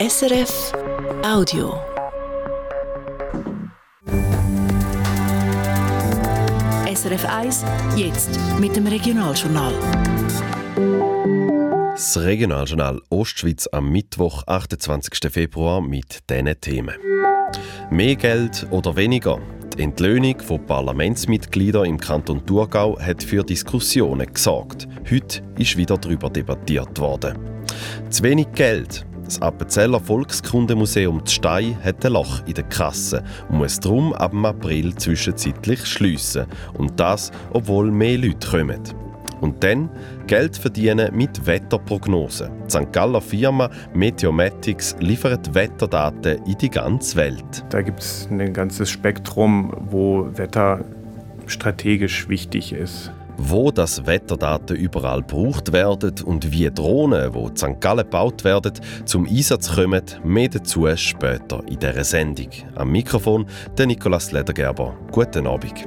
[0.00, 0.72] SRF
[1.22, 1.78] Audio.
[6.86, 7.64] SRF 1,
[7.96, 9.74] jetzt mit dem Regionaljournal.
[11.92, 15.30] Das Regionaljournal Ostschweiz am Mittwoch, 28.
[15.30, 16.94] Februar mit diesen Themen.
[17.90, 19.38] Mehr Geld oder weniger?
[19.76, 24.88] Die Entlöhnung von Parlamentsmitgliedern im Kanton Thurgau hat für Diskussionen gesorgt.
[25.10, 27.38] Heute ist wieder darüber debattiert worden.
[28.08, 29.04] Zu wenig Geld.
[29.30, 34.92] Das Appenzeller Volkskundemuseum Stein hat ein Loch in der Kasse und muss darum ab April
[34.96, 36.46] zwischenzeitlich schliessen.
[36.76, 38.80] Und das, obwohl mehr Leute kommen.
[39.40, 39.88] Und dann
[40.26, 42.50] Geld verdienen mit Wetterprognosen.
[42.66, 42.92] Die St.
[42.92, 47.64] Galler Firma Meteomatics liefert Wetterdaten in die ganze Welt.
[47.68, 50.84] Da gibt es ein ganzes Spektrum, wo Wetter
[51.46, 53.12] strategisch wichtig ist
[53.42, 57.80] wo das Wetterdaten überall gebraucht werden und wie Drohnen, die in St.
[57.80, 58.72] Gallen gebaut werden,
[59.06, 62.50] zum Einsatz kommen, mehr dazu später in dieser Sendung.
[62.74, 63.46] Am Mikrofon
[63.78, 64.94] der Nikolaus Ledergerber.
[65.10, 65.86] Guten Abend.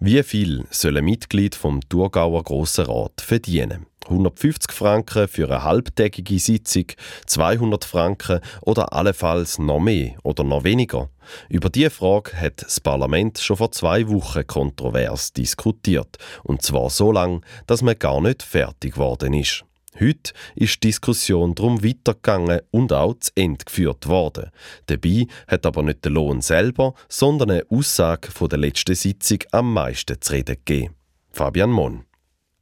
[0.00, 3.86] Wie viel soll ein Mitglied vom Thurgauer Grossen Rat verdienen?
[4.08, 6.86] 150 Franken für eine halbtägige Sitzung,
[7.26, 11.10] 200 Franken oder allenfalls noch mehr oder noch weniger?
[11.48, 16.16] Über diese Frage hat das Parlament schon vor zwei Wochen kontrovers diskutiert.
[16.42, 19.64] Und zwar so lange, dass man gar nicht fertig geworden ist.
[19.98, 24.50] Heute ist die Diskussion darum weitergegangen und auch zu Ende geführt worden.
[24.86, 29.72] Dabei hat aber nicht der Lohn selber, sondern eine Aussage von der letzten Sitzung am
[29.72, 30.94] meisten zu reden gegeben.
[31.32, 32.04] Fabian Mon.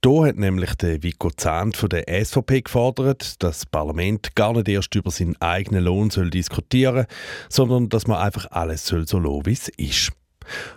[0.05, 4.69] Hier hat nämlich der Vico Zahnt von der SVP gefordert, dass das Parlament gar nicht
[4.69, 7.07] erst über seinen eigenen Lohn soll diskutieren
[7.49, 10.13] sondern dass man einfach alles soll so lassen, wie es ist.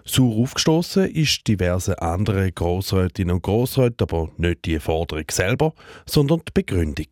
[0.06, 5.74] Sauer aufgestoßen ist diverse andere Grossrätinnen und Grossräte, aber nicht die Forderung selber,
[6.06, 7.08] sondern die Begründung.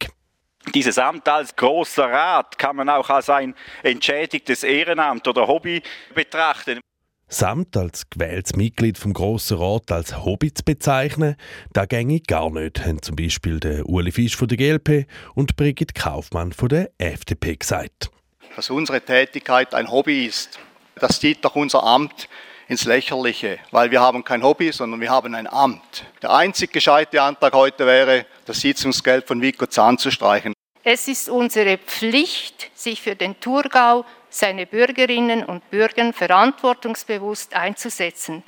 [0.74, 6.80] Dieses Amt als großer Rat kann man auch als ein entschädigtes Ehrenamt oder Hobby betrachten.
[7.28, 11.36] Samt als gewähltes Mitglied vom Grossen Rat als Hobby zu bezeichnen,
[11.74, 16.00] da ginge gar nicht, haben zum Beispiel der Uli Fisch von der GLP und Brigitte
[16.00, 18.12] Kaufmann von der FDP gesagt.
[18.56, 20.60] Dass unsere Tätigkeit ein Hobby ist,
[21.00, 22.30] das zieht doch unser Amt
[22.68, 26.06] ins Lächerliche, weil wir haben kein Hobby, sondern wir haben ein Amt.
[26.22, 30.54] Der einzig gescheite Antrag heute wäre, das Sitzungsgeld von Vico Zahn zu streichen.
[30.84, 34.06] Es ist unsere Pflicht, sich für den Thurgau
[34.36, 38.44] seine Bürgerinnen und Bürger verantwortungsbewusst einzusetzen.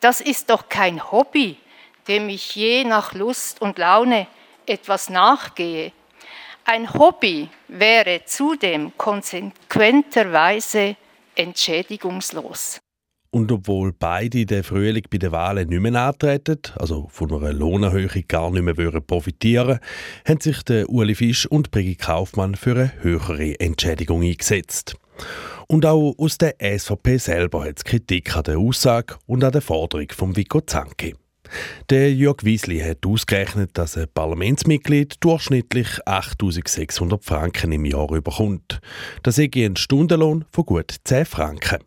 [0.00, 1.56] Das ist doch kein Hobby,
[2.08, 4.26] dem ich je nach Lust und Laune
[4.66, 5.92] etwas nachgehe.
[6.64, 10.96] Ein Hobby wäre zudem konsequenterweise
[11.34, 12.80] entschädigungslos.
[13.30, 18.22] Und obwohl beide den Frühling bei den Wahlen nicht mehr antreten, also von einer Lohnerhöhung
[18.28, 19.80] gar nicht mehr profitieren
[20.24, 24.96] haben sich der Uli Fisch und Brigitte Kaufmann für eine höhere Entschädigung eingesetzt.
[25.68, 29.62] Und auch aus der SVP selber hat es Kritik an der Aussage und an der
[29.62, 31.14] Forderung von Vico Zanke.
[31.90, 38.80] Der Jörg Wiesli hat ausgerechnet, dass ein Parlamentsmitglied durchschnittlich 8.600 Franken im Jahr überkommt.
[39.22, 41.78] Das ist ein Stundenlohn von gut 10 Franken.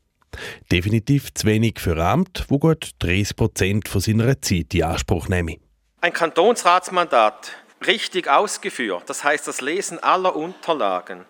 [0.72, 5.28] Definitiv zu wenig für ein Amt, wo gut 30 Prozent von seiner Zeit in Anspruch
[5.28, 5.58] nehme.
[6.02, 7.52] Ein Kantonsratsmandat
[7.86, 11.26] richtig ausgeführt, das heißt das Lesen aller Unterlagen,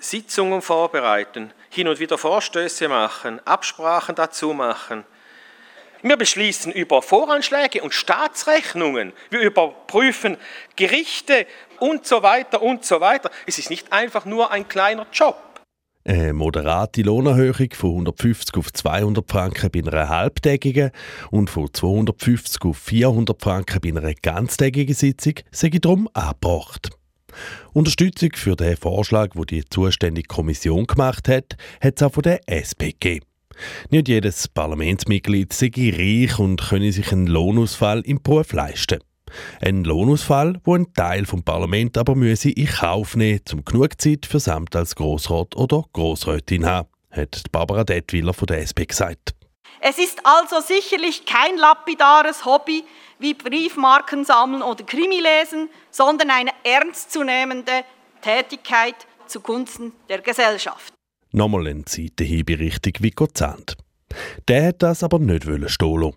[0.00, 5.04] Sitzungen vorbereiten, hin und wieder Vorstöße machen, Absprachen dazu machen.
[6.02, 9.12] Wir beschließen über Voranschläge und Staatsrechnungen.
[9.28, 10.38] Wir überprüfen
[10.74, 11.46] Gerichte
[11.78, 13.30] und so weiter und so weiter.
[13.46, 15.36] Es ist nicht einfach nur ein kleiner Job.
[16.02, 20.92] Eine moderate Lohnerhöhung von 150 auf 200 Franken bei einer halbtägigen
[21.30, 26.99] und von 250 auf 400 Franken bei einer ganztägigen Sitzung sei darum angebracht.
[27.72, 32.40] Unterstützung für den Vorschlag, wo die zuständige Kommission gemacht hat, hat es auch von der
[32.46, 33.20] SPG.
[33.90, 39.00] Nicht jedes Parlamentsmitglied sei reich und könne sich einen Lohnausfall im Beruf leisten.
[39.60, 44.26] Ein Lohnausfall, wo ein Teil vom Parlament aber müsse in Kauf nehmen, um genug Zeit
[44.26, 49.34] für Amt als Grossrat oder Grossrätin haben, hat Barbara Detwiller von der SP gesagt.
[49.80, 52.84] Es ist also sicherlich kein lapidares Hobby
[53.20, 57.84] wie Briefmarken sammeln oder Krimi lesen, sondern eine ernstzunehmende
[58.22, 58.94] Tätigkeit
[59.26, 60.92] zugunsten der Gesellschaft.
[61.32, 63.76] Nochmal ein Seitenhieb in Richtung Vico Zand.
[64.48, 66.12] Der hat das aber nicht stehen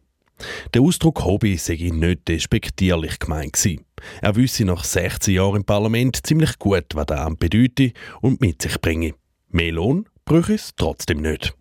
[0.74, 3.86] Der Ausdruck Hobby sei nicht despektierlich gemeint gewesen.
[4.22, 8.62] Er wüsste nach 16 Jahren im Parlament ziemlich gut, was der Amt bedeutet und mit
[8.62, 9.14] sich bringe.
[9.50, 11.54] Mehr Lohn bräuchte es trotzdem nicht.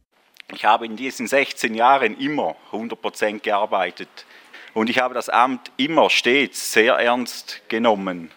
[0.54, 4.26] Ich habe in diesen 16 Jahren immer 100% gearbeitet
[4.74, 8.30] und ich habe das Amt immer stets sehr ernst genommen.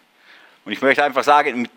[0.66, 1.72] Und ich möchte einfach sagen, mit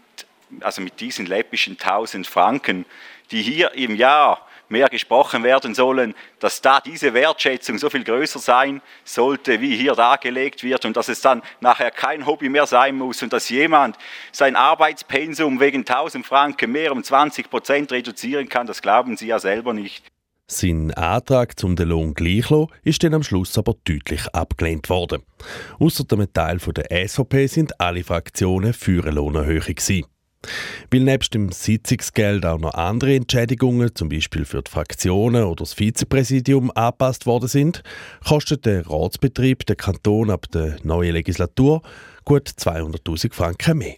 [0.60, 2.84] also mit diesen läppischen 1000 Franken,
[3.30, 8.38] die hier im Jahr mehr gesprochen werden sollen, dass da diese Wertschätzung so viel größer
[8.38, 12.96] sein sollte, wie hier dargelegt wird und dass es dann nachher kein Hobby mehr sein
[12.96, 13.96] muss und dass jemand
[14.30, 19.38] sein Arbeitspensum wegen 1000 Franken mehr um 20 Prozent reduzieren kann, das glauben Sie ja
[19.38, 20.04] selber nicht.
[20.50, 22.46] Sein Antrag zum den Lohn gleich
[22.82, 25.22] ist dann am Schluss aber deutlich abgelehnt worden.
[25.78, 29.76] Außer dem Teil der SVP sind alle Fraktionen für eine Lohnerhöhung.
[30.90, 35.74] Weil nebst dem Sitzungsgeld auch noch andere Entschädigungen, zum Beispiel für die Fraktionen oder das
[35.74, 37.82] Vizepräsidium, angepasst worden sind,
[38.26, 41.82] kostet der Ratsbetrieb den Kanton ab der neuen Legislatur
[42.24, 43.96] gut 200.000 Franken mehr.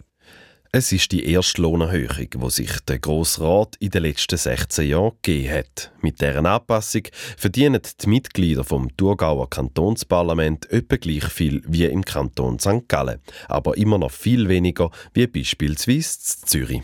[0.73, 5.11] Es ist die erste Lohnerhöhung, die sich der Grosse Rat in den letzten 16 Jahren
[5.21, 5.91] gegeben hat.
[5.99, 7.01] Mit dieser Anpassung
[7.35, 12.87] verdienen die Mitglieder vom Thurgauer Kantonsparlament etwa gleich viel wie im Kanton St.
[12.87, 13.19] Gallen,
[13.49, 16.83] aber immer noch viel weniger wie beispielsweise Zürich.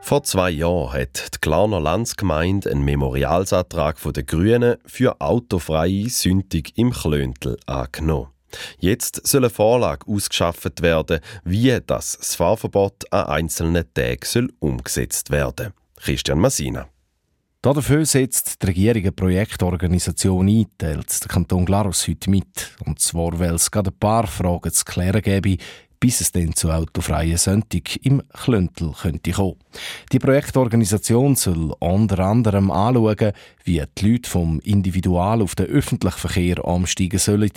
[0.00, 6.90] Vor zwei Jahren hat die Glarner Landsgemeinde einen Memorialsantrag der Grünen für autofreie Sündig im
[6.90, 8.31] Klöntel angenommen.
[8.78, 15.72] Jetzt soll eine Vorlage ausgeschafft werden, wie das, Fahrverbot an einzelnen Tagen soll umgesetzt werden.
[15.96, 16.88] Christian Massina.
[17.62, 22.72] Dafür setzt die Regierung eine Projektorganisation ein, teilt der Kanton Glarus heute mit.
[22.84, 25.58] Und zwar, weil es gerade ein paar Fragen zu klären gäbe,
[26.02, 29.54] bis es dann zu autofreien Sonntag im Klöntel könnte kommen.
[30.10, 33.30] Die Projektorganisation soll unter anderem anschauen,
[33.62, 37.52] wie die Leute vom Individual auf den öffentlichen Verkehr umsteigen sollen,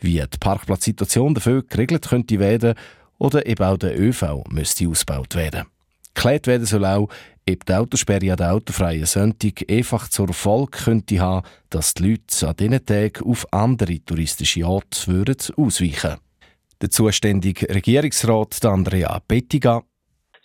[0.00, 2.74] wie die Parkplatzsituation dafür geregelt könnte werden
[3.18, 5.66] oder eben auch der ÖV müsste ausgebaut werden.
[6.14, 7.08] Geklärt werden soll auch,
[7.48, 12.48] ob die Autosperre an den autofreien Sonntag einfach zur Folge könnte haben, dass die Leute
[12.48, 15.22] an diesen Tagen auf andere touristische Orte
[15.56, 16.24] ausweichen würden.
[16.80, 19.82] Der zuständige Regierungsrat Andrea Bettiga.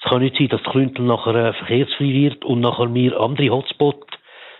[0.01, 4.07] Es kann nicht sein, dass Klüntel nachher äh, verkehrsfrei wird und nachher wir andere Hotspots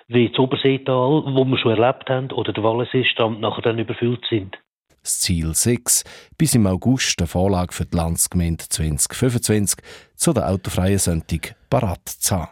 [0.09, 4.57] wie das Oberseetal, wo wir schon erlebt haben, oder der Wallenseestrand nachher dann überfüllt sind.
[5.03, 6.03] Das Ziel 6,
[6.37, 9.79] bis im August eine Vorlage für die Landsgemeinde 2025
[10.15, 12.49] zu der autofreien Sonntag parat zu haben.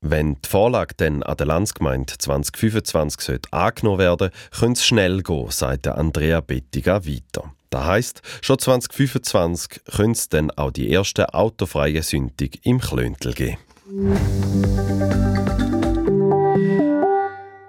[0.00, 5.50] Wenn die Vorlage dann an der Landsgemeinde 2025 angenommen werden sollte, könnte es schnell gehen,
[5.50, 7.52] sagt Andrea Bettiga weiter.
[7.70, 13.58] Das heisst, schon 2025 könnte es dann auch die erste autofreie Sündung im Klöntel geben.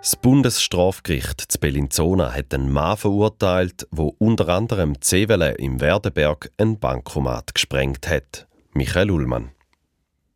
[0.01, 6.79] Das Bundesstrafgericht zu Bellinzona hat einen Mann verurteilt, wo unter anderem Zevele im Werdenberg ein
[6.79, 8.47] Bankomat gesprengt hat.
[8.73, 9.51] Michael Ullmann.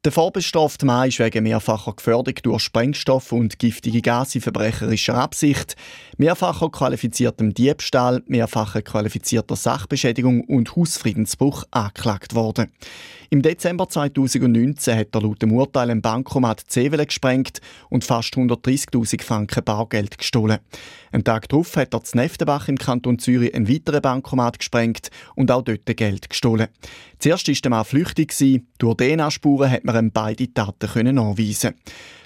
[0.06, 5.78] Der vorbestrafte Mann ist wegen mehrfacher Gefährdung durch Sprengstoff und giftige Gase in verbrecherischer Absicht,
[6.18, 12.70] mehrfacher qualifiziertem Diebstahl, mehrfacher qualifizierter Sachbeschädigung und Hausfriedensbruch angeklagt worden.
[13.30, 19.24] Im Dezember 2019 hat er laut dem Urteil ein Bankomat Zevele gesprengt und fast 130.000
[19.24, 20.60] Franken Bargeld gestohlen.
[21.12, 25.50] Am Tag darauf hat er zu Neftenbach im Kanton Zürich ein weiteres Bankomat gesprengt und
[25.50, 26.68] auch dort Geld gestohlen.
[27.18, 28.36] Zuerst war der Mann flüchtig.
[28.78, 31.76] Durch DNA-Spuren hat man ihm beide Taten nachweisen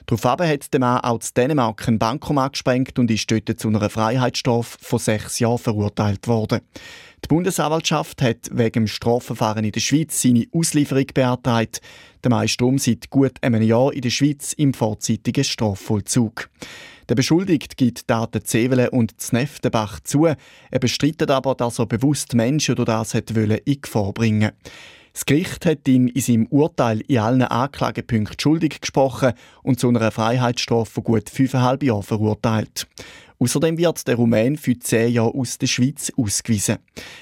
[0.08, 3.90] Daraufhin hat der Mann auch zu Dänemark ein Bankomat gesprengt und ist dort zu einer
[3.90, 6.62] Freiheitsstrafe von sechs Jahren verurteilt worden.
[7.26, 11.82] Die Bundesanwaltschaft hat wegen dem Strafverfahren in der Schweiz seine Auslieferung beantragt.
[12.24, 16.50] Der Mann ist darum seit gut einem Jahr in der Schweiz im vorzeitigen Strafvollzug.
[17.10, 20.26] Der Beschuldigte gibt Daten Zevele und Zneftenbach zu.
[20.26, 24.52] Er bestreitet aber, dass er bewusst Menschen durch das hat in Gefahr bringen
[25.18, 29.34] das Gericht hat ihm in seinem Urteil in allen Anklagepunkten schuldig gesprochen
[29.64, 32.88] und zu einer Freiheitsstrafe von gut fünfeinhalb Jahren verurteilt.
[33.40, 36.78] Außerdem wird der Rumän für zehn Jahre aus der Schweiz ausgewiesen.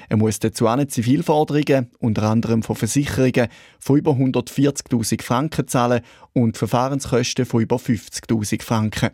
[0.09, 3.47] Er muss dazu auch Zivilforderungen, unter anderem von Versicherungen,
[3.79, 6.01] von über 140.000 Franken zahlen
[6.33, 9.11] und Verfahrenskosten von über 50.000 Franken.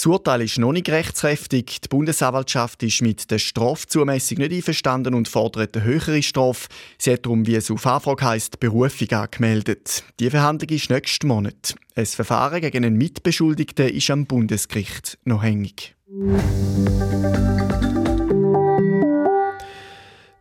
[0.00, 1.82] Das Urteil ist noch nicht rechtskräftig.
[1.82, 6.68] Die Bundesanwaltschaft ist mit der Strafzumessung nicht einverstanden und fordert eine höhere Strafe.
[6.96, 10.02] Sie hat darum, wie es auf Anfrage heisst, Berufung angemeldet.
[10.18, 11.74] Die Verhandlung ist nächsten Monat.
[11.96, 15.94] Ein Verfahren gegen einen Mitbeschuldigten ist am Bundesgericht noch hängig.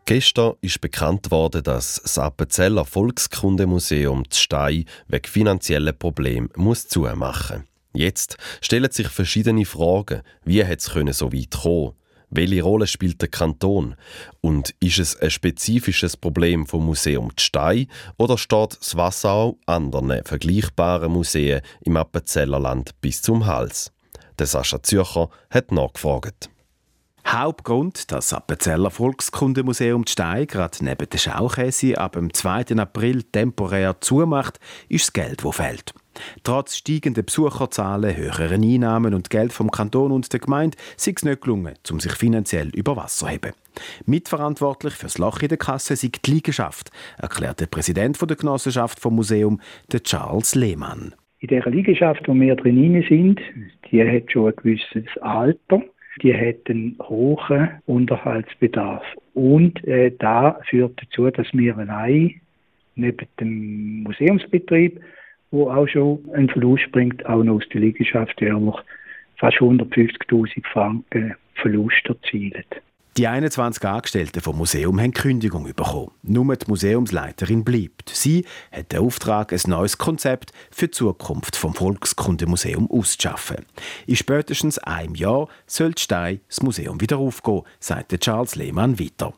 [0.06, 8.38] Gestern ist bekannt worden, dass das Appenzeller Volkskundemuseum Stein wegen finanzieller Probleme muss zumachen Jetzt
[8.62, 10.22] stellen sich verschiedene Fragen.
[10.44, 11.94] Wie hat es so weit kommen?
[12.32, 13.96] Welche Rolle spielt der Kanton?
[14.42, 20.24] Und ist es ein spezifisches Problem vom Museum Stein oder steht das Wasser auch anderen
[20.24, 23.92] vergleichbaren Museen im Appenzellerland bis zum Hals?
[24.38, 26.52] Der Sascha Zürcher hat nachgefragt.
[27.26, 32.76] Hauptgrund, das Appenzeller Volkskundemuseum Stein gerade neben der Schaukäse ab dem 2.
[32.78, 35.94] April temporär zumacht, ist das Geld, das fehlt.
[36.44, 41.42] Trotz steigender Besucherzahlen, höheren Einnahmen und Geld vom Kanton und der Gemeinde sei es nicht
[41.42, 43.52] gelungen, um sich finanziell über Wasser zu heben.
[44.06, 49.00] Mitverantwortlich für das Loch in der Kasse sei die Liegenschaft, erklärt der Präsident der Genossenschaft
[49.00, 49.60] vom Museum,
[49.92, 51.14] der Charles Lehmann.
[51.40, 53.40] In der Liegenschaft, wo wir drin sind,
[53.90, 55.82] die hat schon ein gewisses Alter
[56.22, 59.04] die hat einen hohen Unterhaltsbedarf.
[59.34, 62.42] Und äh, da führt dazu, dass wir allein
[62.96, 65.00] neben dem Museumsbetrieb,
[65.52, 68.76] wo auch schon ein Verlust bringt, auch noch aus der Liegenschaft jährlich
[69.38, 72.66] fast 150.000 Franken Verlust erzielen.
[73.18, 76.12] Die 21 Angestellten vom Museum haben Kündigung bekommen.
[76.24, 78.10] Nur die Museumsleiterin bleibt.
[78.10, 83.66] Sie hat den Auftrag, ein neues Konzept für die Zukunft vom Volkskundemuseum auszuschaffen.
[84.08, 89.34] In spätestens einem Jahr soll Stein das Museum wieder aufgehen, sagt Charles Lehmann weiter.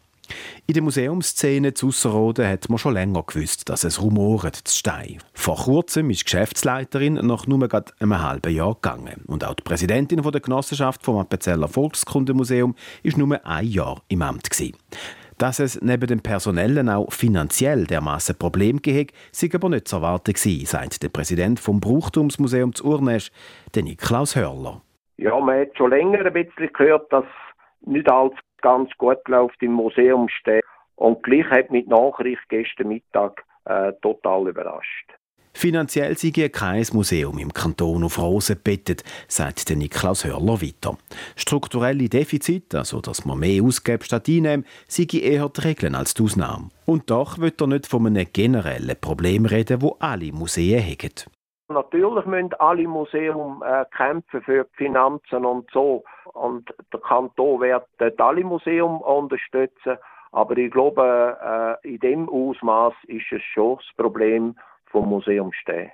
[0.67, 5.17] In der Museumsszene zu Ausserrhoden hat man schon länger gewusst, dass es rumoret zu Stein.
[5.33, 9.23] Vor kurzem ist die Geschäftsleiterin nach nur gerade einem halben Jahr gegangen.
[9.27, 14.49] Und auch die Präsidentin der Genossenschaft vom Appenzeller Volkskundemuseum ist nur ein Jahr im Amt.
[14.49, 14.75] Gewesen.
[15.37, 20.33] Dass es neben dem Personellen auch finanziell dermaßen Problem gegeben sei aber nicht zu erwarten
[20.33, 23.31] gewesen, sagt der Präsident vom Brauchtumsmuseum zu Urnesch,
[23.75, 24.81] Niklaus Hörler.
[25.17, 27.25] Ja, man hat schon länger ein bisschen gehört, dass
[27.81, 30.61] nicht alles ganz gut läuft im Museum stehen.
[30.95, 35.11] Und gleich hat mich die Nachricht gestern Mittag äh, total überrascht.
[35.53, 40.97] Finanziell sei kein Museum im Kanton auf Rosen bettet, sagt der Niklaus Hörler weiter.
[41.35, 46.23] Strukturelle Defizite, also dass man mehr ausgibt statt einnehmen, sei eher die Regeln als die
[46.23, 46.69] Ausnahme.
[46.85, 51.31] Und doch wird er nicht von einem generellen Problem reden, wo alle Museen haben.
[51.67, 56.03] Natürlich müssen alle Museen äh, kämpfen für die Finanzen und so.
[56.33, 59.97] Und der Kanton wird dort alle Museen unterstützen.
[60.31, 61.37] Aber ich glaube,
[61.83, 65.91] äh, in dem Ausmaß ist es schon das Problem vom Museum stehen.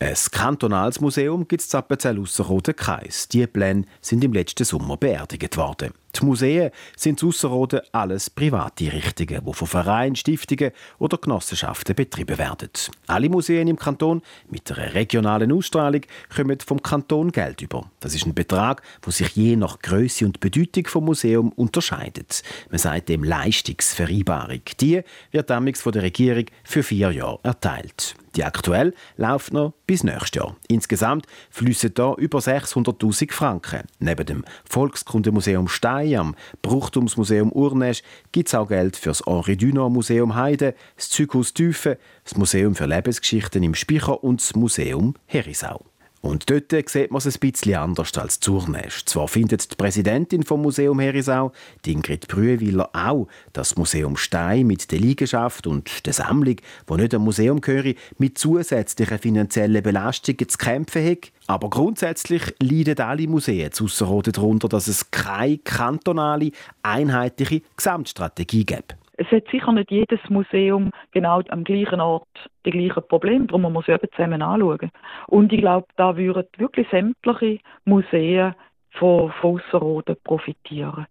[0.00, 3.28] Ein kantonales Museum gibt es in Appenzell Ausserrhoden keins.
[3.28, 5.92] Die Pläne sind im letzten Sommer beerdigt worden.
[6.16, 12.38] Die Museen sind in Ausserrhoden alles private Einrichtungen, die von Vereinen, Stiftungen oder Genossenschaften betrieben
[12.38, 12.70] werden.
[13.06, 16.02] Alle Museen im Kanton mit einer regionalen Ausstrahlung
[16.34, 17.90] kommen vom Kanton Geld über.
[18.00, 22.42] Das ist ein Betrag, der sich je nach Größe und Bedeutung vom Museum unterscheidet.
[22.70, 24.60] Man sagt dem Leistungsvereinbarung.
[24.80, 25.02] Die
[25.32, 28.16] wird damals von der Regierung für vier Jahre erteilt.
[28.36, 30.56] Die aktuell läuft noch bis nächstes Jahr.
[30.66, 33.82] Insgesamt fließen da über 600.000 Franken.
[34.00, 39.92] Neben dem Volkskundemuseum Stein, am Bruchtumsmuseum Urnesch gibt es auch Geld für das Henri Dunant
[39.92, 45.84] Museum Heide, das Zyghaus Tüfe, das Museum für Lebensgeschichten im Spicher und das Museum Herisau.
[46.24, 49.10] Und dort sieht man es ein bisschen anders als Zurnest.
[49.10, 51.52] Zwar findet die Präsidentin vom Museum Herisau,
[51.84, 57.24] Ingrid Brühewiller, auch, das Museum Stein mit der Liegenschaft und der Sammlung, wo nicht am
[57.24, 61.30] Museum gehöre, mit zusätzlichen finanziellen Belastungen zu kämpfen hat.
[61.46, 66.52] Aber grundsätzlich leiden alle Museen zu darunter, dass es keine kantonale,
[66.82, 68.96] einheitliche Gesamtstrategie gibt.
[69.16, 72.28] Es hat sicher nicht jedes Museum genau am gleichen Ort
[72.66, 74.90] die gleichen Probleme, darum muss man eben zusammen anschauen.
[75.28, 78.54] Und ich glaube, da würden wirklich sämtliche Museen
[78.90, 81.06] von, von Ausserrhoden profitieren.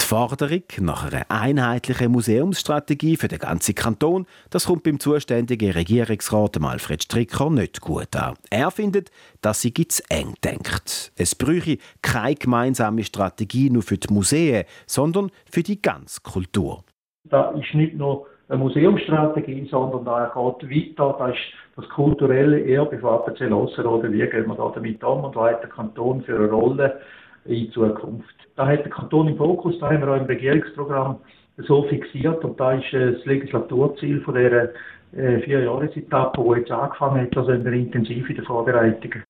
[0.00, 6.60] Die Forderung nach einer einheitlichen Museumsstrategie für den ganzen Kanton, das kommt beim zuständigen Regierungsrat
[6.60, 8.34] Alfred Stricker nicht gut an.
[8.50, 11.12] Er findet, dass sie zu eng denkt.
[11.16, 16.82] Es bräuchte keine gemeinsame Strategie nur für die Museen, sondern für die ganze Kultur.
[17.28, 21.16] Da ist nicht nur eine Museumsstrategie, sondern da geht weiter.
[21.18, 21.38] Da ist
[21.76, 24.12] das kulturelle Erbe von Appenzell Ausserrhoden.
[24.12, 27.00] Wie gehen wir da damit um und was hat der Kanton für eine Rolle
[27.44, 28.34] in Zukunft?
[28.56, 31.20] Da hat der Kanton im Fokus, da haben wir auch im Regierungsprogramm
[31.58, 34.70] so fixiert und da ist das Legislaturziel von dieser
[35.12, 39.22] äh, vier Jahresetappe, die jetzt angefangen hat, also intensiv in den Vorbereitungen.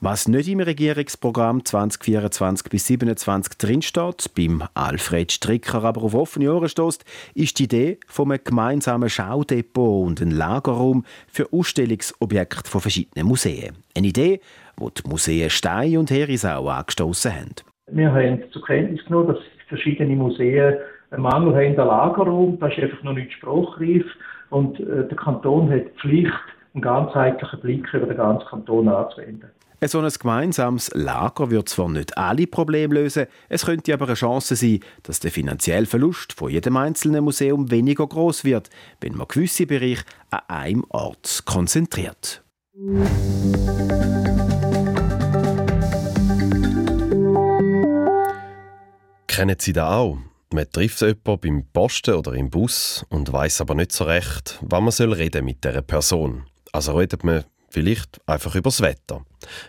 [0.00, 6.68] Was nicht im Regierungsprogramm 2024 bis 2027 drinsteht, beim Alfred Stricker aber auf offene Ohren
[6.68, 13.26] stößt, ist die Idee von einem gemeinsamen Schaudepot und einem Lagerraum für Ausstellungsobjekte von verschiedenen
[13.26, 13.74] Museen.
[13.96, 14.40] Eine Idee,
[14.78, 17.54] die die Museen Stein und Herisau angestoßen haben.
[17.90, 20.76] Wir haben zur Kenntnis genommen, dass verschiedene Museen
[21.10, 22.56] einen Mangel haben an Lagerraum.
[22.60, 24.04] Das ist einfach noch nicht spruchreif.
[24.50, 26.32] Und äh, der Kanton hat die Pflicht,
[26.74, 29.50] einen ganzheitlichen Blick über den ganzen Kanton anzuwenden.
[29.86, 34.56] So ein gemeinsames Lager wird zwar nicht alle Probleme lösen, es könnte aber eine Chance
[34.56, 38.70] sein, dass der finanzielle Verlust von jedem einzelnen Museum weniger groß wird,
[39.00, 42.42] wenn man gewisse Bereiche an einem Ort konzentriert.
[49.28, 50.18] Kennen Sie das auch?
[50.52, 54.84] Man trifft jemanden beim Posten oder im Bus und weiß aber nicht so recht, wann
[54.84, 56.46] man soll mit dieser Person.
[56.72, 59.24] Also redet man vielleicht einfach über das Wetter.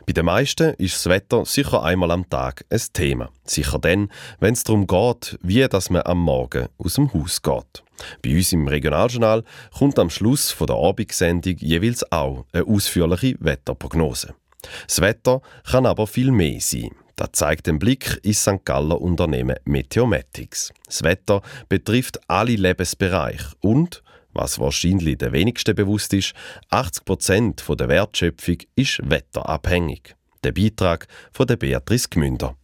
[0.06, 3.30] Bei den meisten ist das Wetter sicher einmal am Tag ein Thema.
[3.46, 7.84] Sicher dann, wenn es darum geht, wie dass man am Morgen aus dem Haus geht.
[8.24, 9.44] Bei uns im Regionaljournal
[9.78, 14.34] kommt am Schluss von der Abendsendung jeweils auch eine ausführliche Wetterprognose.
[14.88, 16.92] Das Wetter kann aber viel mehr sein.
[17.16, 18.64] Das zeigt den Blick ins St.
[18.64, 20.72] Galler Unternehmen Meteomatics.
[20.86, 24.02] Das Wetter betrifft alle Lebensbereiche und
[24.40, 26.34] was wahrscheinlich der wenigsten bewusst ist,
[26.70, 30.16] 80 Prozent der Wertschöpfung ist wetterabhängig.
[30.46, 32.56] Der Beitrag von der Beatrice Gmünder.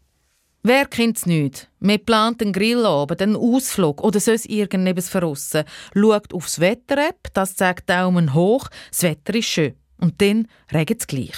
[0.64, 1.70] Wer kennt es nicht?
[1.80, 7.90] Man plant einen Grillabend, einen Ausflug oder sonst irgendetwas verrissen, schaut aufs Wetter-App, das zeigt
[7.90, 9.76] Daumen hoch, das Wetter ist schön.
[10.00, 11.38] Und dann regnet es gleich.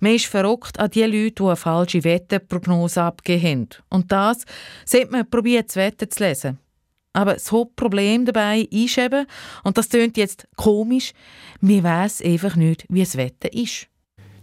[0.00, 3.84] Man ist verrückt an die Leute, die eine falsche Wetterprognose abgegeben haben.
[3.88, 4.44] Und das
[4.84, 6.58] sollte man probieren, das Wetter zu lesen.
[7.16, 9.26] Aber das Hauptproblem dabei ist eben,
[9.64, 11.14] und das klingt jetzt komisch,
[11.62, 13.86] wir wissen einfach nicht, wie das Wetter ist.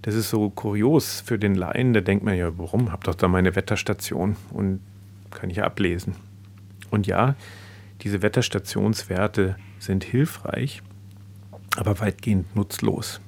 [0.01, 1.93] Das ist so kurios für den Laien.
[1.93, 2.91] Da denkt man ja, warum?
[2.91, 4.79] Hab doch da meine Wetterstation und
[5.29, 6.15] kann ich ablesen.
[6.89, 7.35] Und ja,
[8.01, 10.81] diese Wetterstationswerte sind hilfreich,
[11.77, 13.21] aber weitgehend nutzlos.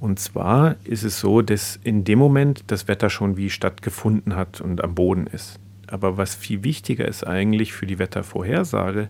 [0.00, 4.62] Und zwar ist es so, dass in dem Moment das Wetter schon wie stattgefunden hat
[4.62, 5.60] und am Boden ist.
[5.88, 9.08] Aber was viel wichtiger ist eigentlich für die Wettervorhersage,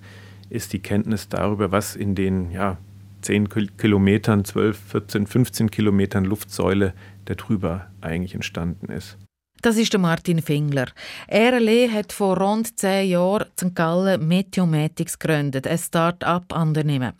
[0.51, 2.79] ist die Kenntnis darüber, was in den ja,
[3.23, 6.95] 10 Kilometern, 12, 14, 15 Kilometern Luftsäule
[7.27, 9.19] darüber eigentlich entstanden ist.
[9.61, 10.87] Das ist der Martin Fingler.
[11.27, 11.59] Er
[11.93, 13.75] hat vor rund zehn Jahren St.
[13.75, 17.15] Gallen Meteomatics gegründet, ein Start-up-Unternehmen.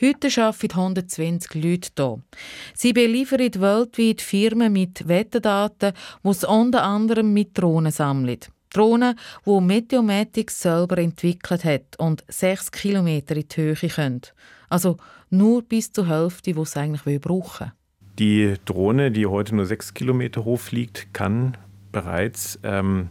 [0.00, 2.22] Heute arbeiten 120 Leute hier.
[2.74, 8.40] Sie beliefern weltweit Firmen mit Wetterdaten, die sie unter anderem mit Drohnen sammeln.
[8.70, 9.14] Drohnen,
[9.46, 14.22] die Meteomatics selber entwickelt hat und 6 km in die Höhe können.
[14.68, 14.96] Also
[15.30, 17.72] nur bis zur Hälfte, die sie eigentlich brauchen
[18.18, 21.56] Die Drohne, die heute nur 6 km hoch fliegt, kann
[21.92, 23.08] bereits ähm,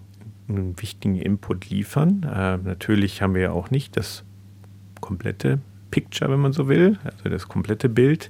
[0.48, 2.24] einen wichtigen Input liefern.
[2.24, 4.24] Äh, natürlich haben wir ja auch nicht das
[5.02, 5.60] komplette
[5.92, 8.30] Picture, wenn man so will, also das komplette Bild,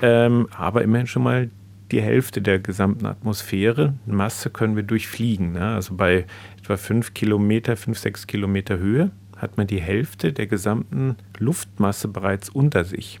[0.00, 1.50] ähm, aber immerhin schon mal
[1.94, 3.94] die Hälfte der gesamten Atmosphäre.
[4.04, 5.52] Masse können wir durchfliegen.
[5.52, 5.74] Ne?
[5.74, 6.26] Also bei
[6.58, 12.48] etwa 5 Kilometer, 5, 6 Kilometer Höhe hat man die Hälfte der gesamten Luftmasse bereits
[12.48, 13.20] unter sich.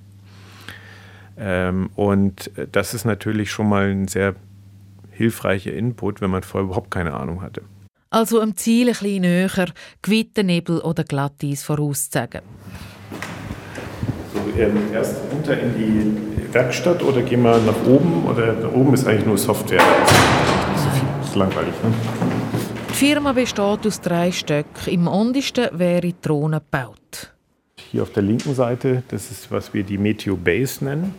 [1.38, 4.34] Ähm, und das ist natürlich schon mal ein sehr
[5.12, 7.62] hilfreicher Input, wenn man vorher überhaupt keine Ahnung hatte.
[8.10, 9.66] Also am Ziel ein bisschen näher,
[10.02, 12.42] Gewitternebel oder Glatteis vorauszusagen.
[14.32, 18.26] So, ähm, erst runter in die Werkstatt oder gehen wir nach oben?
[18.26, 19.78] Oder da oben ist eigentlich nur Software.
[19.80, 21.74] Das ist das ist langweilig.
[21.82, 21.92] Ne?
[22.90, 24.86] Die Firma besteht aus drei Stöcken.
[24.86, 27.32] Im untersten wäre die Drohne gebaut.
[27.90, 31.16] Hier auf der linken Seite, das ist, was wir die Meteo Base nennen.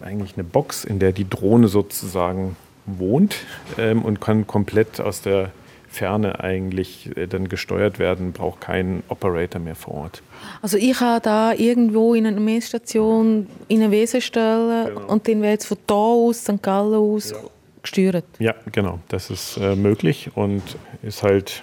[0.00, 2.54] Eigentlich eine Box, in der die Drohne sozusagen
[2.86, 3.34] wohnt
[3.78, 5.50] ähm, und kann komplett aus der
[5.88, 10.22] Ferne eigentlich äh, dann gesteuert werden, braucht keinen Operator mehr vor Ort.
[10.62, 15.06] Also ich habe da irgendwo in einer Messstation in eine Wesen stellen genau.
[15.12, 16.62] und dann wird es von da aus, St.
[16.62, 17.38] Gallen aus ja.
[17.82, 18.24] gesteuert.
[18.38, 20.62] Ja, genau, das ist äh, möglich und
[21.02, 21.62] ist halt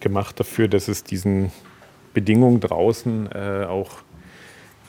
[0.00, 1.52] gemacht dafür, dass es diesen
[2.14, 3.90] Bedingungen draußen äh, auch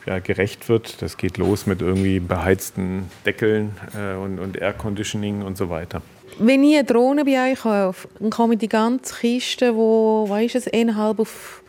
[0.05, 1.01] ja, gerecht wird.
[1.01, 6.01] Das geht los mit irgendwie beheizten Deckeln äh, und, und Air Conditioning und so weiter.
[6.41, 10.55] Wenn ich eine Drohne bei euch kaufe, dann komme ich die ganze Kiste, wo, weißt
[10.55, 11.61] es, eineinhalb auf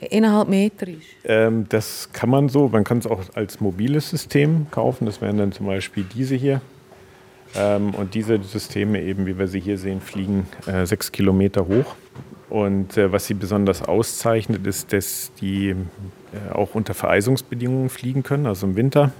[0.00, 1.02] eineinhalb Meter ist.
[1.24, 2.68] Ähm, das kann man so.
[2.68, 5.06] Man kann es auch als mobiles System kaufen.
[5.06, 6.60] Das wären dann zum Beispiel diese hier.
[7.56, 11.96] Ähm, und diese Systeme, eben wie wir sie hier sehen, fliegen äh, sechs Kilometer hoch.
[12.48, 15.74] Und äh, was sie besonders auszeichnet, ist, dass die äh,
[16.52, 19.10] auch unter Vereisungsbedingungen fliegen können, also im Winter,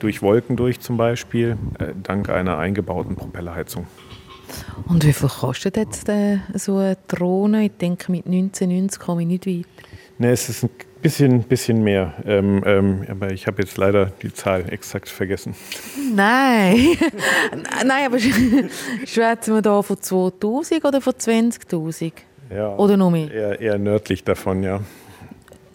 [0.00, 3.86] durch Wolken durch zum Beispiel, äh, dank einer eingebauten Propellerheizung.
[4.88, 7.64] Und wie viel kostet jetzt äh, so eine Drohne?
[7.64, 9.66] Ich denke, mit 1990 komme ich nicht weit.
[10.18, 12.14] Ne, es ist ein bisschen, bisschen mehr.
[12.24, 15.54] Ähm, ähm, aber ich habe jetzt leider die Zahl exakt vergessen.
[16.14, 16.96] Nein.
[17.84, 18.18] Nein, aber
[19.06, 22.12] schwätzen wir da von 2000 oder von 20.000?
[22.54, 23.30] Ja, oder noch mehr?
[23.30, 24.80] Eher, eher nördlich davon, ja.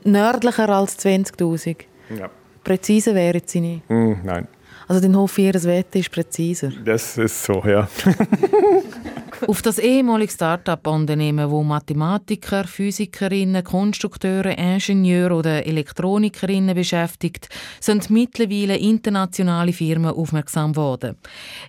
[0.04, 1.78] Nördlicher als 20.000?
[2.18, 2.30] Ja.
[2.64, 3.90] Präziser wären sie nicht?
[3.90, 4.48] Mm, nein.
[4.88, 6.72] Also den hoffe ich, das Wetter ist präziser.
[6.86, 7.88] Das ist so, ja.
[9.48, 17.48] Auf das ehemalige Start-up-Unternehmen, wo Mathematiker, Physikerinnen, Konstrukteure, Ingenieure oder Elektronikerinnen beschäftigt,
[17.80, 21.18] sind mittlerweile internationale Firmen aufmerksam geworden.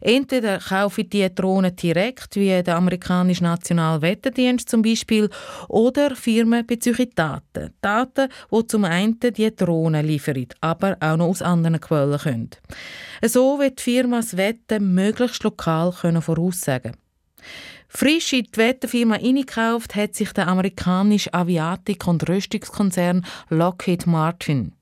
[0.00, 5.28] Entweder kaufen die Drohnen direkt, wie der amerikanische Nationalwetterdienst zum Beispiel,
[5.68, 7.74] oder Firmen bezüglich Daten.
[7.82, 12.50] Daten, die zum einen die Drohnen liefern, aber auch noch aus anderen Quellen können.
[13.22, 17.07] So wird die Firma das Wetter möglichst lokal voraussagen können.
[17.90, 24.72] Frisch in die Wetterfirma eingekauft hat sich der amerikanische Aviatik- und Rüstungskonzern Lockheed Martin.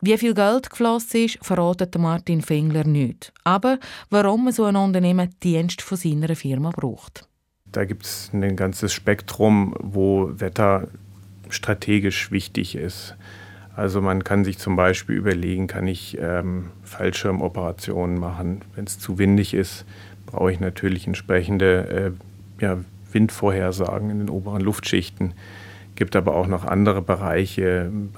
[0.00, 3.32] Wie viel Geld geflossen ist, verratet Martin Fingler nicht.
[3.44, 7.28] Aber warum so ein Unternehmen Dienst von seiner Firma braucht.
[7.66, 10.88] Da gibt es ein ganzes Spektrum, wo Wetter
[11.50, 13.14] strategisch wichtig ist.
[13.76, 19.18] Also man kann sich zum Beispiel überlegen, kann ich ähm, Fallschirmoperationen machen, wenn es zu
[19.18, 19.84] windig ist
[20.28, 22.14] brauche ich natürlich entsprechende
[22.60, 22.78] äh, ja,
[23.12, 25.32] Windvorhersagen in den oberen Luftschichten.
[25.94, 28.10] Gibt aber auch noch andere Bereiche im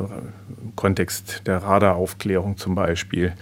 [0.76, 3.32] Kontext der Radaraufklärung zum Beispiel,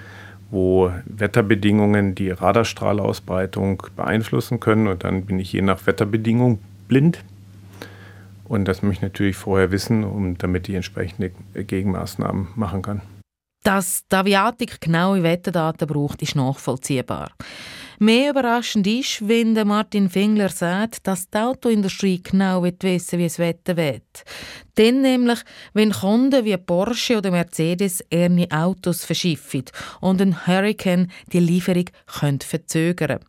[0.50, 7.24] wo Wetterbedingungen die Radarstrahlausbreitung beeinflussen können und dann bin ich je nach Wetterbedingung blind.
[8.44, 13.02] Und das möchte ich natürlich vorher wissen, um damit ich entsprechende Gegenmaßnahmen machen kann.
[13.64, 17.32] Dass die Aviatik genaue Wetterdaten braucht, ist nachvollziehbar.
[17.98, 23.38] Mehr überraschend ist, wenn der Martin Fingler sagt, dass die Autoindustrie genau wissen wie es
[23.38, 24.24] Wetter wird.
[24.76, 25.40] Dann nämlich,
[25.72, 29.64] wenn Kunden wie Porsche oder Mercedes ihre Autos verschiffen
[30.00, 33.20] und ein Hurricane die Lieferung könnte verzögern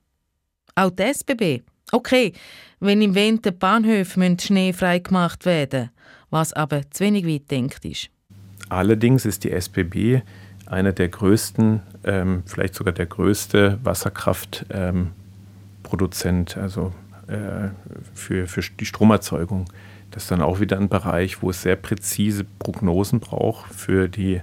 [0.76, 1.64] Auch die SBB.
[1.92, 2.34] Okay,
[2.80, 5.90] wenn im Winter Bahnhöfe schneefrei gemacht werden
[6.30, 8.10] was aber zu wenig weit denkt ist.
[8.70, 10.22] Allerdings ist die SBB
[10.70, 16.94] einer der größten, ähm, vielleicht sogar der größte Wasserkraftproduzent, ähm, also
[17.28, 17.70] äh,
[18.14, 19.66] für, für die Stromerzeugung.
[20.12, 24.42] Das ist dann auch wieder ein Bereich, wo es sehr präzise Prognosen braucht für die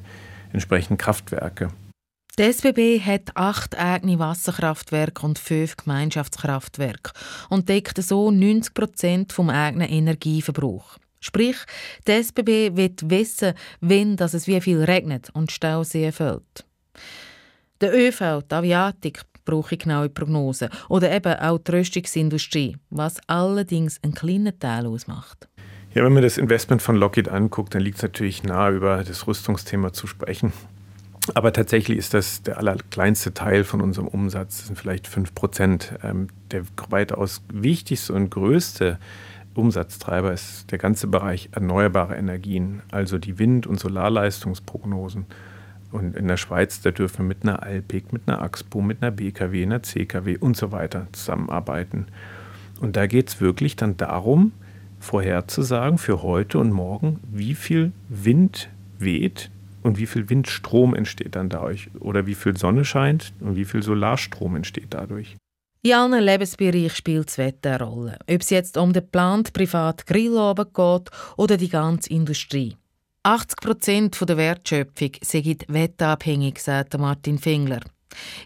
[0.53, 1.69] entsprechenden Kraftwerke.
[2.39, 7.13] Die SBB hat acht eigene Wasserkraftwerke und fünf Gemeinschaftskraftwerke
[7.49, 10.99] und deckt so 90 Prozent vom eigenen Energieverbrauch.
[11.21, 11.57] Sprich,
[12.07, 16.65] die SBB wird wissen, wenn dass es wie viel regnet und Stauseen fällt.
[17.81, 20.69] Der ÖV, die Aviatik, brauche genaue Prognosen.
[20.91, 25.49] Oder eben auch die Rüstungsindustrie, was allerdings einen kleinen Teil ausmacht.
[25.95, 29.27] Ja, wenn man das Investment von Lockheed anguckt, dann liegt es natürlich nahe, über das
[29.27, 30.53] Rüstungsthema zu sprechen.
[31.35, 35.95] Aber tatsächlich ist das der allerkleinste Teil von unserem Umsatz, das sind vielleicht 5 Prozent.
[36.03, 38.99] Ähm, der weitaus wichtigste und größte
[39.57, 45.27] Umsatztreiber ist der ganze Bereich erneuerbare Energien, also die Wind- und Solarleistungsprognosen.
[45.93, 49.13] Und in der Schweiz, da dürfen wir mit einer Alpic, mit einer Axpo, mit einer
[49.13, 52.07] BKW, einer CKW und so weiter zusammenarbeiten.
[52.81, 54.53] Und da geht es wirklich dann darum,
[54.99, 59.51] vorherzusagen für heute und morgen, wie viel Wind weht
[59.83, 63.83] und wie viel Windstrom entsteht dann dadurch oder wie viel Sonne scheint und wie viel
[63.83, 65.37] Solarstrom entsteht dadurch.
[65.87, 68.19] In allen Lebensbereichen spielt das Wetter eine Rolle.
[68.29, 72.77] Ob es jetzt um den geplanten privaten Grillabend geht oder die ganze Industrie.
[73.23, 77.83] 80 Prozent der Wertschöpfung sind wetterabhängig, sagt Martin Fingler.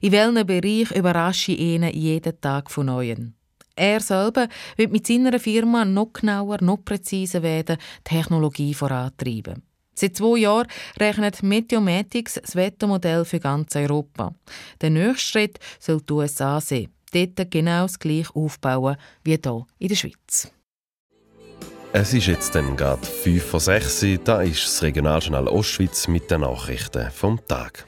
[0.02, 3.32] In welchem Bereich überrasche ich ihn jeden Tag von Neuem?
[3.74, 9.62] Er selber wird mit seiner Firma noch genauer, noch präziser werden, Technologie vorantreiben.
[9.94, 10.68] Seit zwei Jahren
[11.00, 14.34] rechnet Meteomatics das Wettermodell für ganz Europa.
[14.82, 19.88] Der nächste Schritt soll die USA sein dort genau das gleiche aufbauen wie hier in
[19.88, 20.52] der Schweiz.
[21.92, 26.30] Es ist jetzt dann gerade 5 vor 6 Uhr, da ist das Regionaljournal Ostschweiz mit
[26.30, 27.84] den Nachrichten vom Tag.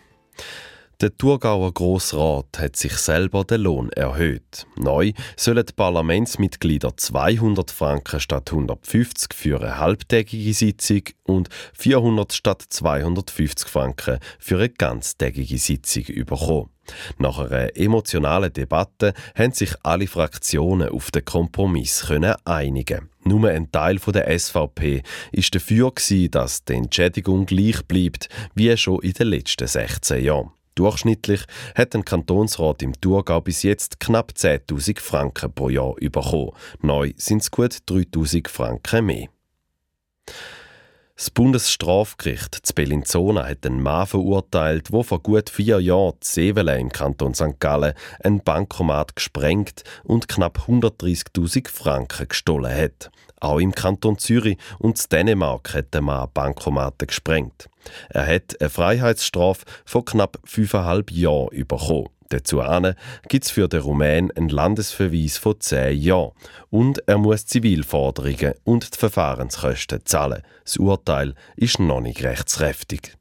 [1.00, 4.66] Der Thurgauer Grossrat hat sich selber den Lohn erhöht.
[4.76, 12.64] Neu sollen die Parlamentsmitglieder 200 Franken statt 150 für eine halbtägige Sitzung und 400 statt
[12.68, 16.71] 250 Franken für eine ganztägige Sitzung bekommen.
[17.18, 22.10] Nach einer emotionalen Debatte haben sich alle Fraktionen auf den Kompromiss
[22.44, 23.08] einigen.
[23.24, 25.92] Nur ein Teil der SVP ist dafür,
[26.30, 30.50] dass die Entschädigung gleich bleibt wie schon in den letzten 16 Jahren.
[30.74, 36.52] Durchschnittlich hat ein Kantonsrat im Thurgau bis jetzt knapp 10.000 Franken pro Jahr bekommen.
[36.80, 39.28] Neu sind es gut 3.000 Franken mehr.
[41.14, 46.80] Das Bundesstrafgericht zu Bellinzona hat einen Mann verurteilt, der vor gut vier Jahren in Sevelen
[46.80, 47.60] im Kanton St.
[47.60, 47.92] Gallen
[48.24, 53.10] ein Bankomat gesprengt und knapp 130.000 Franken gestohlen hat.
[53.40, 57.68] Auch im Kanton Zürich und in Dänemark hat der Mann Bankomate gesprengt.
[58.08, 62.08] Er hat eine Freiheitsstrafe von knapp fünfeinhalb Jahren bekommen.
[62.32, 62.62] Dazu
[63.28, 66.32] gibt es für den Rumän einen Landesverweis von 10 Jahren.
[66.70, 70.42] Und er muss Zivilforderungen und die Verfahrenskosten zahlen.
[70.64, 73.16] Das Urteil ist noch nicht rechtskräftig.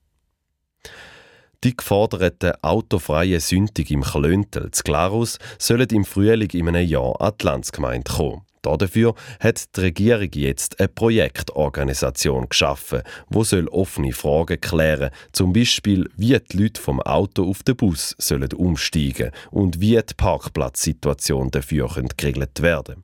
[1.64, 7.34] Die geforderten autofreien Sündig im Klöntel zu Glarus sollen im Frühling in einem Jahr an
[7.40, 8.42] die Landsgemeinde kommen.
[8.62, 16.08] Dafür hat die Regierung jetzt eine Projektorganisation geschaffen, wo soll offene Fragen klären, zum Beispiel
[16.16, 21.90] wie die Leute vom Auto auf den Bus sollen umsteigen und wie die Parkplatzsituation dafür
[22.18, 23.04] geregelt werden.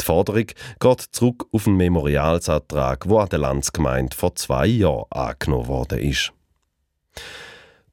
[0.00, 0.46] Die Forderung
[0.80, 6.32] geht zurück auf einen Memorialsantrag, wo an der Landsgemeinde vor zwei Jahren angenommen worden ist.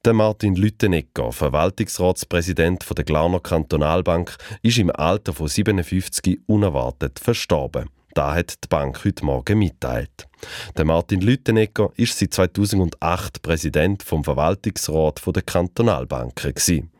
[0.06, 7.90] Der Martin Lüttenegger, Verwaltungsratspräsident der Glarner Kantonalbank, ist im Alter von 57 unerwartet verstorben.
[8.14, 10.28] Da hat die Bank heute Morgen mitteilt.
[10.76, 16.92] Der Martin Lüttenegger ist seit 2008 Präsident vom Verwaltungsrat der Kantonalbanken.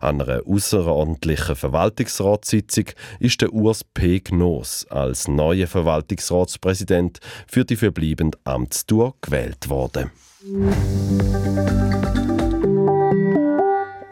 [0.00, 2.84] An einer außerordentlichen Verwaltungsratssitzung
[3.18, 4.20] ist der Urs P.
[4.20, 10.12] Gnos als neuer Verwaltungsratspräsident für die verbleibende Amtstour gewählt worden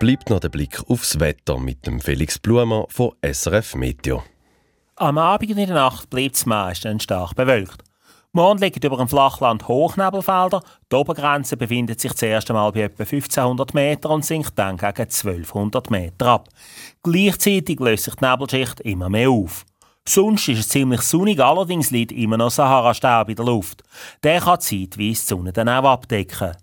[0.00, 4.24] bleibt noch der Blick aufs Wetter mit dem Felix Blumer von SRF Meteo.
[4.96, 7.84] Am Abend in der Nacht bleibt es meistens stark bewölkt.
[8.32, 10.62] Morgen liegt über dem Flachland Hochnebelfelder.
[10.90, 15.90] Die Obergrenze befindet sich zuerst einmal bei etwa 1500 Meter und sinkt dann gegen 1200
[15.90, 16.48] Meter ab.
[17.02, 19.66] Gleichzeitig löst sich die Nebelschicht immer mehr auf.
[20.08, 23.82] Sonst ist es ziemlich sonnig, allerdings liegt immer noch Sahara-Staub in der Luft.
[24.22, 26.56] Der kann zeitweise die Sonne dann auch abdecken.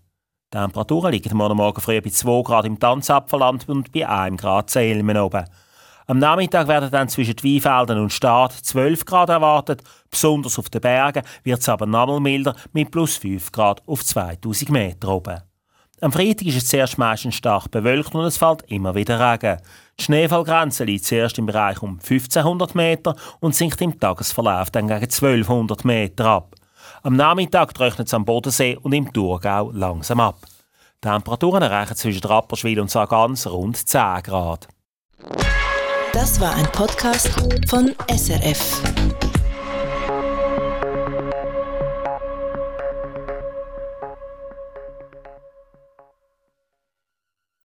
[0.53, 4.69] Die Temperaturen liegen morgen Morgen früh bei 2 Grad im Tanzapfelland und bei 1 Grad
[4.69, 5.43] Zelmen oben.
[6.05, 9.83] Am Nachmittag werden dann zwischen Weinfelden und Stad 12 Grad erwartet.
[10.09, 14.69] Besonders auf den Bergen wird es aber noch milder mit plus 5 Grad auf 2000
[14.69, 15.41] Meter oben.
[15.99, 19.57] Am Freitag ist es zuerst meistens stark bewölkt und es fällt immer wieder Regen.
[19.99, 25.01] Die Schneefallgrenze liegt zuerst im Bereich um 1500 Meter und sinkt im Tagesverlauf dann gegen
[25.01, 26.55] 1200 Meter ab.
[27.03, 30.39] Am Nachmittag trocknet es am Bodensee und im Thurgau langsam ab.
[31.03, 34.67] Die Temperaturen erreichen zwischen Rapperswil und Sargans rund 10 Grad.
[36.13, 37.29] Das war ein Podcast
[37.69, 38.81] von SRF.